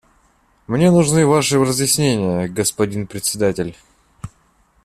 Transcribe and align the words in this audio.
Мне 0.65 0.89
нужны 0.89 1.27
Ваши 1.27 1.59
разъяснения, 1.63 2.47
господин 2.47 3.05
Председатель. 3.05 3.77